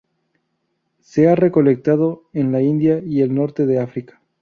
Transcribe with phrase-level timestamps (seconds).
[1.01, 4.19] Se ha recolectado en la India y el norte de África.